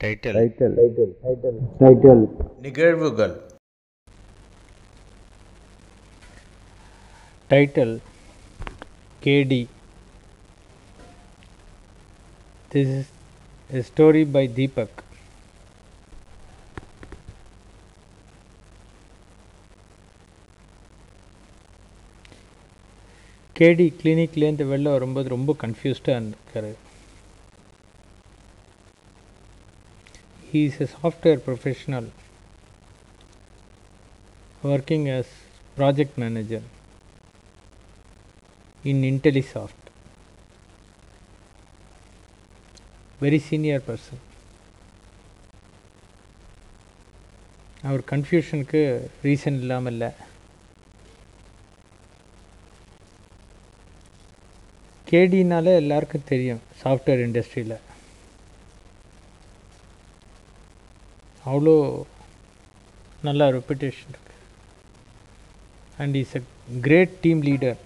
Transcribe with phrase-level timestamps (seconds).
[0.00, 2.24] Title title title title title
[2.66, 3.36] நிகழ்வுகள்.
[7.50, 7.92] Title.
[9.22, 9.52] KD.
[12.70, 13.06] This is
[13.70, 14.90] a story by Deepak.
[23.56, 26.70] K D கிளினிக்லேருந்து வெளில வரும்போது ரொம்ப கன்ஃபியூஸ்டாக இருக்காரு
[30.48, 32.08] he is a software professional
[34.72, 35.28] working as
[35.76, 36.66] project manager
[38.84, 39.80] in IntelliSoft.
[43.20, 44.18] Very senior person.
[47.82, 48.80] அவர் கன்ஃபியூஷனுக்கு
[49.24, 50.08] reason இல்லாமல் இல்லை
[55.06, 57.76] கேடினால எல்லாருக்கும் தெரியும் சாஃப்ட்வேர் இண்டஸ்ட்ரியில்
[61.44, 61.74] அவ்வளோ
[63.26, 64.34] நல்ல ரெப்புடேஷன் இருக்கு.
[66.02, 66.42] And is a
[66.86, 67.80] great team leader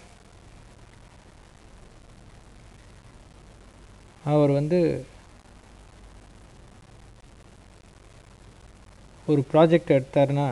[4.32, 4.80] அவர் வந்து
[9.26, 10.48] ஒரு project எடுத்தாருன்னா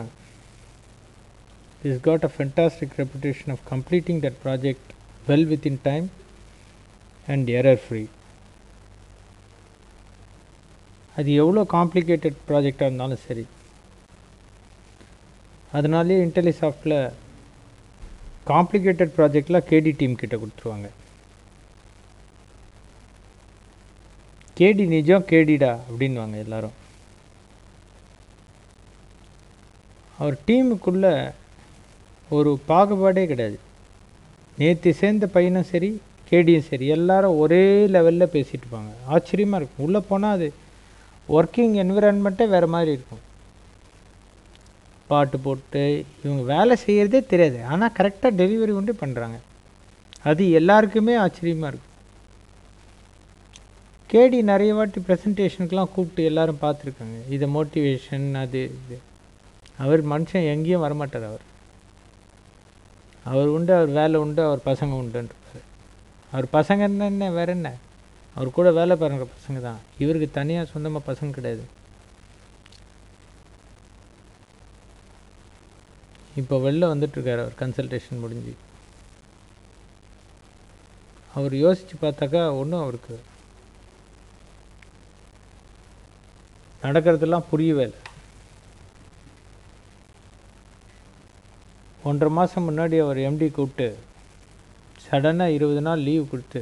[1.89, 4.89] is got a fantastic reputation of completing that project
[5.29, 6.07] well within time
[7.27, 8.03] and error free
[11.17, 13.45] அது எவ்வளோ காம்ப்ளிகேட்டட் ப்ராஜெக்டாக இருந்தாலும் சரி.
[15.77, 16.97] அதனாலேயே இன்டெலிசாஃப்டில்
[18.51, 20.89] காம்ப்ளிகேட்டட் ப்ராஜெக்ட்லாம் கேடி டீம் கிட்ட கொடுத்துருவாங்க.
[24.59, 26.75] கேடி நிஜம் கேடிடா அப்படின்வாங்க எல்லாரும்.
[30.17, 31.05] அவர் டீமுக்குள்ள
[32.29, 33.59] ஒரு பாகுபாடே கிடையாது.
[34.57, 37.63] நேற்று சேர்ந்த பையனும் சரி கேடியும் சரி எல்லாரும் ஒரே
[37.95, 38.91] லெவலில் பேசிட்டு இருப்பாங்க.
[39.05, 39.85] ஆச்சரியமாக இருக்கும்.
[39.87, 40.47] உள்ளே போனால் அது
[41.29, 43.23] ஒர்க்கிங் என்விரான்மெண்ட்டே வேறு மாதிரி இருக்கும்.
[45.07, 47.65] பாட்டு போட்டு இவங்க வேலை செய்கிறதே தெரியாது.
[47.65, 49.37] ஆனால் கரெக்டாக டெலிவரி கொண்டு பண்ணுறாங்க
[50.29, 51.89] அது எல்லாருக்குமே ஆச்சரியமாக இருக்கும்
[54.11, 57.17] கேடி நிறைய வாட்டி ப்ரெசன்டேஷனுக்கெலாம் கூப்பிட்டு எல்லாரும் பார்த்துருக்காங்க.
[57.29, 58.97] இதை மோட்டிவேஷன் அது இது.
[59.77, 61.45] அவர் மனுஷன் எங்கேயும் வரமாட்டார் அவர்.
[63.23, 65.63] அவர் உண்டு அவர் வேலை உண்டு அவர் பசங்க உண்டுன்றார்.
[66.31, 67.71] அவர் பசங்க என்ன வேற என்ன?
[68.35, 69.79] அவர் கூட வேலை பாருங்க பசங்க தான்.
[70.03, 71.63] இவருக்கு தனியாக சொந்தமாக பசங்க கிடையாது.
[76.41, 78.53] இப்போ வெளில வந்துட்டுருக்கார் அவர் கன்சல்டேஷன் முடிஞ்சு.
[81.37, 83.15] அவர் யோசித்து பார்த்தாக்கா ஒன்றும் அவருக்கு
[86.85, 87.99] நடக்கிறதெல்லாம் புரியவே இல்லை.
[92.09, 93.87] ஒன்றரை மாதம் முன்னாடி அவர் எம்டி கூப்பிட்டு
[95.05, 96.61] சடனாக இருபது நாள் லீவ் கொடுத்து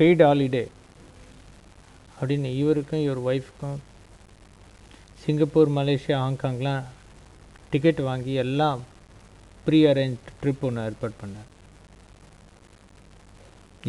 [0.00, 0.66] பெய்டு ஹாலிடே
[2.20, 3.78] அப்படின்னு இவருக்கும் இவர் ஒய்ஃபுக்கும்
[5.22, 6.84] சிங்கப்பூர் மலேசியா ஹாங்காங்லாம்
[7.70, 8.80] டிக்கெட் வாங்கி எல்லாம்
[9.64, 11.48] ப்ரீ அரேஞ்ச் ட்ரிப் ஒன்று ஏற்பாடு பண்ணார்.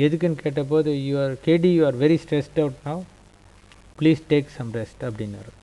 [0.03, 3.01] எதுக்குன்னு கேட்டபோது you are K D you are very stressed out now
[3.99, 5.53] please take some rest அப்படின்னாரு.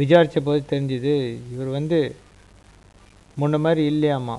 [0.00, 1.16] விசாரித்த போது தெரிஞ்சுது
[1.52, 2.00] இவர் வந்து
[3.40, 4.38] முன்ன மாதிரி இல்லையாமா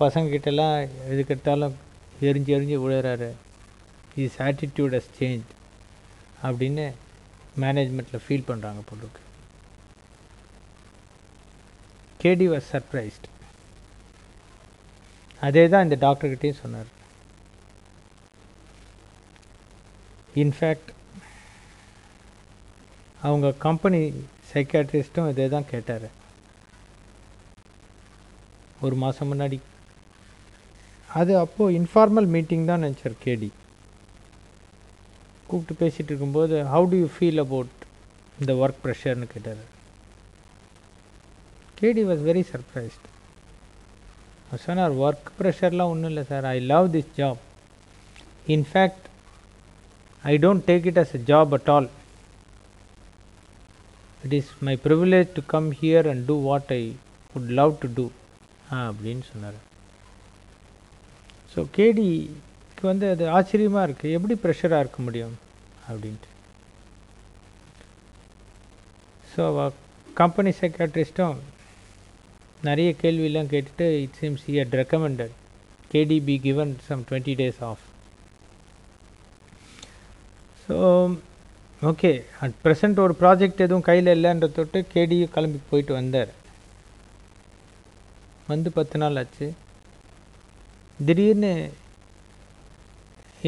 [0.00, 0.74] பசங்கக்கிட்டலாம்
[1.12, 1.76] எதுக்கெடுத்தாலும்
[2.28, 3.28] எரிஞ்சு எரிஞ்சு விழுறாரு.
[4.22, 5.46] இஸ் ஆட்டிடியூட் அஸ் சேஞ்ச்
[6.46, 6.84] அப்படின்னு
[7.62, 9.22] மேனேஜ்மெண்ட்டில் ஃபீல் பண்ணுறாங்க பொண்ணுக்கு.
[12.22, 13.26] கேடி வாஸ் சர்ப்ரைஸ்ட்
[15.46, 16.90] அதே தான் இந்த டாக்டர்கிட்டையும் சொன்னார்.
[20.42, 20.90] இன்ஃபேக்ட்
[23.26, 24.00] அவங்க கம்பெனி
[24.52, 26.06] சைக்காட்ரிஸ்ட்டும் இதே தான் கேட்டார்.
[28.86, 29.58] ஒரு மாதம் முன்னாடி
[31.20, 33.50] அது அப்போது இன்ஃபார்மல் மீட்டிங் தான் நினச்சார் கேடி
[35.48, 37.74] கூப்பிட்டு பேசிகிட்டு இருக்கும்போது how do you feel about
[38.40, 39.64] இந்த ஒர்க் ப்ரெஷர்னு கேட்டார்.
[41.80, 43.06] கேடி வாஸ் வெரி சர்ப்ரைஸ்ட்
[44.66, 47.42] சொன்னார் ஒர்க் ப்ரெஷர்லாம் ஒன்றும் இல்லை sir I love this job
[48.56, 49.04] in fact
[50.24, 51.84] I don't take it as a job at all.
[54.26, 56.84] It is my privilege to come here and do what I
[57.32, 58.06] would love to do.
[58.78, 59.58] அப்படின்னு சொன்னார்.
[61.56, 65.36] So கேடிக்கு வந்து அது ஆச்சரியமாக இருக்குது எப்படி ப்ரெஷராக இருக்க முடியும்?
[65.90, 66.30] அப்படின்ட்டு.
[69.32, 69.44] ஸோ
[70.20, 71.38] கம்பெனி செக்ரட்டரிஸ்ட்டும்
[72.68, 75.34] நிறைய கேள்வியெல்லாம் கேட்டுட்டு it seems he had recommended
[75.92, 77.84] K D be given some twenty days off
[80.64, 80.76] so
[81.90, 82.10] okay
[82.44, 86.32] at present ஒரு ப்ராஜெக்ட் எதுவும் கையில் இல்லைன்ற தொட்டு கேடியும் கிளம்பி போயிட்டு வந்தார்.
[88.52, 89.46] வந்து பத்து நாள் ஆச்சு.
[91.04, 91.50] திடீர்னு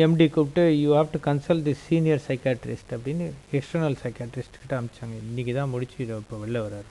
[0.04, 3.26] எம்டி கூப்பிட்டு you have to consult the senior psychiatrist அப்படின்னு
[3.58, 5.16] எக்ஸ்டர்னல் சைக்காட்ரிஸ்ட் கிட்ட அமிச்சாங்க.
[5.28, 6.88] இன்றைக்கி தான் முடிச்சு இப்போ வெளில வர்றாரு.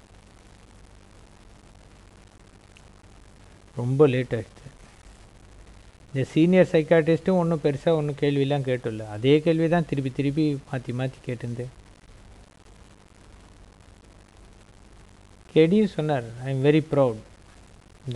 [3.80, 4.66] ரொம்ப லேட் ஆகிடுச்சு
[6.10, 11.20] இந்த சீனியர் சைக்காட்ரிஸ்ட்டும் ஒன்றும் பெருசாக ஒன்றும் கேள்வியெலாம் கேட்டுல்ல அதே கேள்வி தான் திருப்பி திருப்பி மாற்றி மாற்றி
[11.28, 11.74] கேட்டிருந்தேன்.
[15.54, 17.22] கேடியும் சொன்னார் I am very proud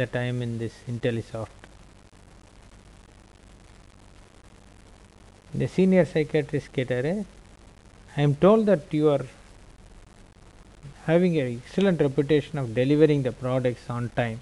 [0.01, 1.60] the time in this IntelliSoft
[5.53, 7.11] இந்த சீனியர் சைக்காட்ரிஸ்ட் கேட்டார்
[8.17, 9.25] I am told that you are
[11.07, 14.39] having a excellent reputation of delivering the products on time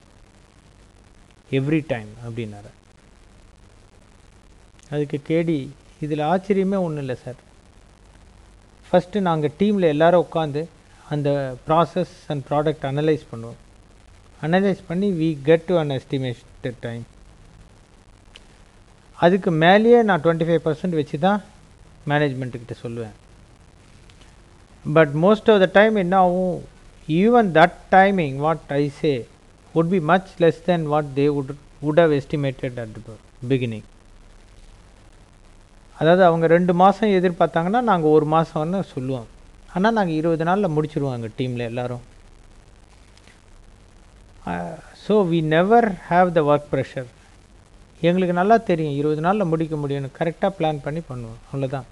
[1.59, 2.71] every time அப்படின்னாரு.
[4.93, 5.59] அதுக்கு கேடி
[6.05, 7.39] இதில் ஆச்சரியமே ஒன்றும் இல்லை சார்.
[8.89, 10.61] ஃபஸ்ட்டு நாங்கள் டீமில் எல்லோரும் உட்காந்து
[11.13, 11.29] அந்த
[11.67, 13.59] ப்ராசஸ் அண்ட் ப்ராடக்ட் அனலைஸ் பண்ணுவோம்.
[14.45, 17.03] அனலைஸ் பண்ணி we get to an estimated time
[19.25, 21.39] அதுக்கு மேலேயே நான் டுவெண்ட்டி ஃபைவ் பர்சன்ட் வச்சு தான்
[22.11, 23.15] மேனேஜ்மெண்ட்டுக்கிட்ட சொல்லுவேன்.
[24.85, 26.59] But most of the time என்ன ஆகும்?
[27.23, 29.13] Even that timing what I say
[29.73, 31.49] would be much less than what they would
[31.85, 33.15] would have estimated at the
[33.51, 33.83] beginning.
[35.99, 39.27] அதாவது அவங்க ரெண்டு மாதம் எதிர்பார்த்தாங்கன்னா நாங்கள் ஒரு மாதம்னு சொல்லுவோம்.
[39.73, 42.03] ஆனால் நாங்கள் இருபது நாளில் முடிச்சிருவோம் எங்கள் டீமில் எல்லோரும்.
[45.05, 47.09] So we never have the work pressure
[48.07, 48.97] எங்களுக்கு நல்லா தெரியும்.
[48.99, 51.39] இருபது நாளில் முடிக்க முடியும்னு கரெக்டாக பிளான் பண்ணி பண்ணுவோம்.
[51.49, 51.87] அவ்வளோதான்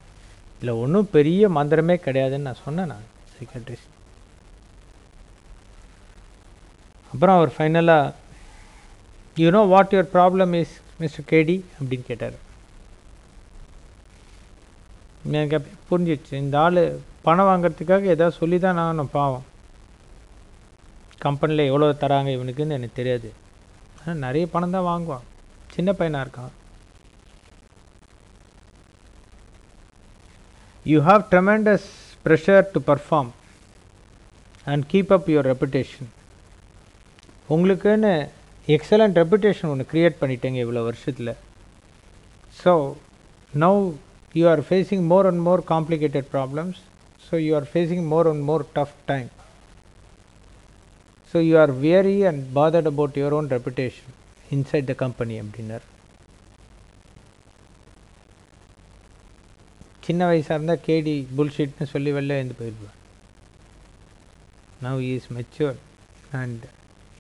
[0.60, 3.06] இல்லை ஒன்றும் பெரிய மந்திரமே கிடையாதுன்னு நான் சொன்னேன் நான்
[3.36, 3.86] செக்ரட்டரிஸ்
[7.14, 8.14] அப்புறம் அவர் ஃபைனலாக
[9.42, 12.38] you know what your problem is mister K D அப்படின்னு கேட்டார்.
[15.30, 16.82] எனக்கு அப்படியே புரிஞ்சிடுச்சு இந்த ஆள்
[17.26, 19.46] பணம் வாங்குறதுக்காக ஏதாவது சொல்லி தான் நான் பாவம்
[21.26, 23.30] கம்பெனியில் எவ்வளோ தராங்க இவனுக்குன்னு எனக்கு தெரியாது.
[24.00, 25.26] ஆனால் நிறைய பணம் தான் வாங்குவான்.
[25.76, 26.54] சின்ன பையனாக இருக்கான்.
[30.86, 31.88] You have tremendous
[32.26, 33.32] pressure to perform
[34.72, 36.10] and keep up your reputation
[37.56, 38.14] உங்களுக்குன்னு
[38.76, 41.34] எக்ஸலண்ட் ரெப்புடேஷன் ஒன்று க்ரியேட் பண்ணிட்டேங்க இவ்வளோ வருஷத்தில்.
[42.62, 42.74] So
[43.54, 43.82] now
[44.36, 46.80] you are facing more and more complicated problems
[47.28, 49.30] so you are facing more and more tough time
[51.34, 54.14] so you are weary and bothered about your own reputation
[54.56, 55.86] inside the company அப்படின்னார்.
[60.06, 62.96] சின்ன வயசாக இருந்தால் கேடி புல்ஷீட்னு சொல்லி வெளில எழுந்து போயிருப்பேன்
[64.86, 65.80] now is mature
[66.42, 66.64] and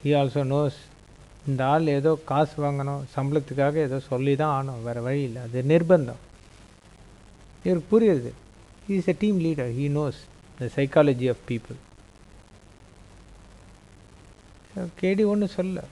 [0.04, 0.78] he also knows
[1.50, 5.42] இந்த ஆள் ஏதோ காசு வாங்கணும் சம்பளத்துக்காக ஏதோ சொல்லி தான் ஆகணும் வேறு வழி இல்லை.
[5.48, 6.22] அது நிர்பந்தம்.
[7.66, 8.32] இவருக்கு புரியுது.
[8.88, 10.20] He is a team leader he knows
[10.60, 11.80] the psychology of people
[15.02, 15.84] K D ஒன்றும் சொல்ல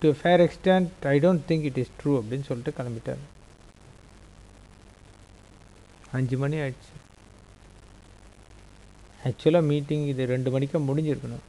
[0.00, 3.24] to fair extent I don't think it is true அப்படின்னு சொல்லிட்டு கிளம்பிட்டார்.
[6.12, 6.92] அஞ்சு மணி ஆயிடுச்சு.
[9.24, 11.44] ஆக்சுவலாக மீட்டிங் இது ரெண்டு மணிக்கு முடிஞ்சிருக்கணும்.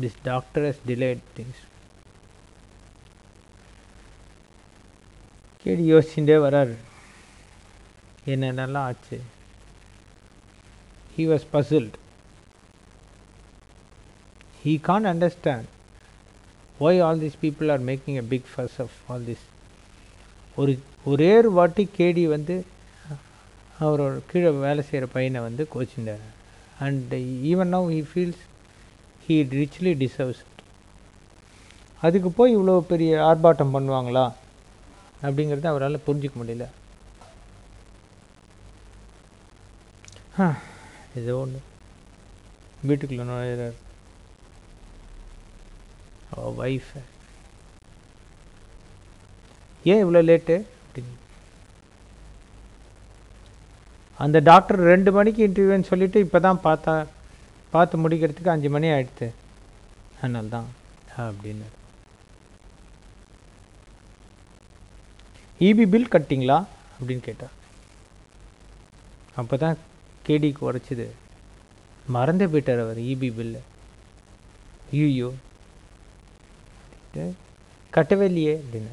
[0.00, 1.60] This doctor has delayed things
[5.64, 6.76] K D யோசிச்சுட்டே வராரு.
[8.26, 9.20] என்னென்னலாம் ஆச்சு?
[11.16, 11.98] He was puzzled
[14.64, 15.70] he can understand
[16.84, 19.44] why all this people are making a big fuss of all this
[20.60, 20.72] ஒரு
[21.12, 22.56] ஒரே ஒரு வாட்டி கேடி வந்து
[23.84, 26.24] அவரோட கீழே வேலை செய்கிற பையனை வந்து கோச்சிண்டார்
[26.86, 27.12] and
[27.50, 28.42] even now he feels
[29.26, 30.42] he richly deserves
[32.02, 34.24] அதுக்கு போய் இவ்வளோ பெரிய ஆர்ப்பாட்டம் பண்ணுவாங்களா?
[35.26, 36.64] அப்படிங்கிறத அவரால் புரிஞ்சிக்க முடியல.
[41.20, 41.60] ஏதோ ஒன்று
[42.88, 43.76] வீட்டுக்குள்ளே நுழையிறார்.
[46.60, 46.92] ஒய்ஃப்
[49.92, 51.14] ஏன் இவ்வளோ லேட்டு அப்படின்னு.
[54.20, 56.94] அந்த டாக்டர் ரெண்டு மணிக்கு இன்டர்வியூன்னு சொல்லிவிட்டு இப்போ தான் பார்த்தா
[57.72, 59.28] பார்த்து முடிக்கிறதுக்கு அஞ்சு மணி ஆகிடுது
[60.20, 60.68] அதனால தான்
[61.26, 61.68] அப்படின்னு.
[65.68, 66.58] இபி பில் கட்டிங்களா?
[66.98, 67.56] அப்படின்னு கேட்டார்
[69.40, 69.76] அப்போ தான்
[70.26, 71.06] கேடிக்கு உரைச்சிது
[72.14, 73.60] மறந்தே போயிட்டார் அவர் இபி பில்லு
[75.00, 75.28] ஐயோ
[77.94, 78.92] கட்டவே இல்லையே அப்படின்னு.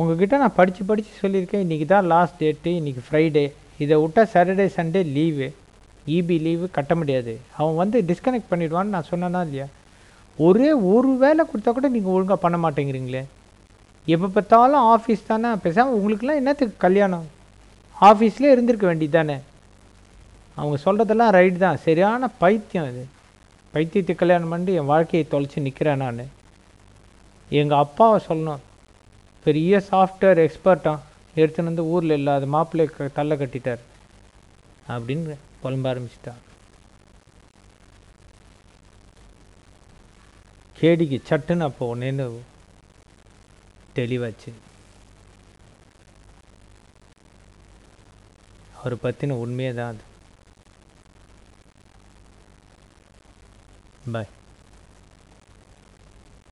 [0.00, 1.64] உங்ககிட்ட நான் படித்து படித்து சொல்லியிருக்கேன்.
[1.64, 3.44] இன்றைக்கி தான் லாஸ்ட் டேட்டு இன்றைக்கி ஃப்ரைடே
[3.84, 5.48] இதை விட்டால் Saturday Sunday leave
[6.16, 7.32] EB leave கட்ட முடியாது.
[7.58, 9.66] அவன் வந்து டிஸ்கனெக்ட் பண்ணிவிடுவான்னு நான் சொன்னேன்னா இல்லையா?
[10.46, 13.22] ஒரே ஒரு வேலை கொடுத்தா கூட நீங்கள் ஒழுங்காக பண்ண மாட்டேங்கிறீங்களே.
[14.14, 15.48] எப்போ பார்த்தாலும் ஆஃபீஸ் தானே.
[15.64, 17.26] பேசாமல் உங்களுக்குலாம் என்னத்துக்கு கல்யாணம்?
[18.08, 19.36] ஆஃபீஸ்லேயே இருந்திருக்க வேண்டியது தானே.
[20.56, 21.80] அவங்க சொல்கிறதெல்லாம் ரைட் தான்.
[21.86, 23.04] சரியான பைத்தியம் இது
[23.72, 26.30] பைத்தியத்தை கல்யாணம் பண்ணி என் வாழ்க்கையை தொலைச்சி நிற்கிறேன் நான்.
[27.50, 28.58] எங்கள் அப்பாவை சொல்லணும்.
[29.44, 30.98] பெரிய சாஃப்ட்வேர் எக்ஸ்பர்ட்டான்
[31.36, 33.78] எடுத்துன்னு வந்து ஊரில் இல்லாத மாப்பிள்ளை க- தள்ள கட்டிட்டார்.
[34.88, 36.34] அப்படின்னு புலம்ப ஆரம்பிச்சிட்டான்
[40.80, 42.38] கேடிக்கு சட்டுன்னு அப்போ ஒன்னேன்னு
[43.94, 44.52] தெளிவாச்சு.
[48.78, 50.09] அவரை பற்றின உண்மையே தான் அது.
[54.06, 54.30] பாய்